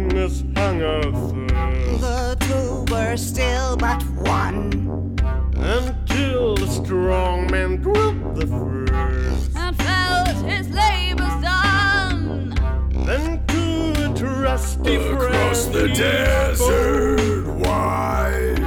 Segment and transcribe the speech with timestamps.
[0.00, 1.34] darkness hangeth
[2.00, 5.16] The two were still but one.
[5.56, 9.56] Until the strong man dropped the first.
[9.56, 12.54] And felt his labor's done.
[13.04, 17.66] Then to a trusty Across friend the desert spoke.
[17.66, 18.60] wide.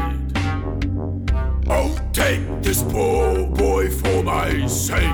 [1.68, 5.10] Oh, take this poor boy for my sake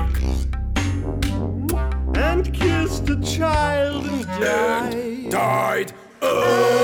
[2.14, 4.94] and kissed a child and died.
[4.94, 5.92] And died.
[6.32, 6.79] Uh,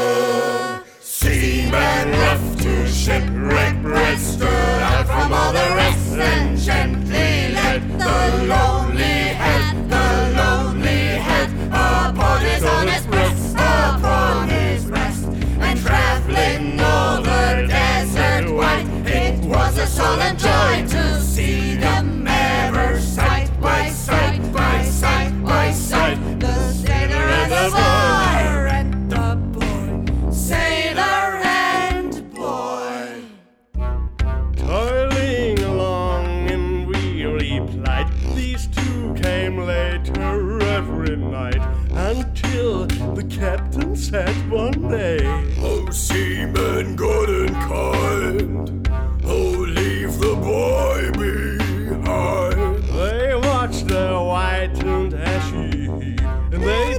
[43.36, 45.18] captain said one day,
[45.58, 48.88] Oh, seamen good and kind,
[49.24, 52.82] oh, leave the boy behind.
[52.84, 56.98] They watched the whitened ashy, and they